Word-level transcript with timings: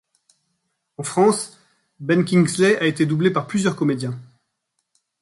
En 0.97 1.03
France, 1.03 1.59
Ben 1.99 2.25
Kingsley 2.25 2.75
a 2.79 2.85
été 2.87 3.05
doublé 3.05 3.29
par 3.29 3.45
plusieurs 3.45 3.75
comédiens. 3.75 4.19